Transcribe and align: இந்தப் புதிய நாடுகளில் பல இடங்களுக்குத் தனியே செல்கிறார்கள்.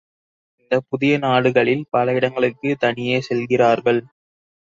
இந்தப் 0.61 0.85
புதிய 0.89 1.17
நாடுகளில் 1.17 1.83
பல 1.89 2.13
இடங்களுக்குத் 2.13 2.79
தனியே 2.79 3.21
செல்கிறார்கள். 3.21 4.01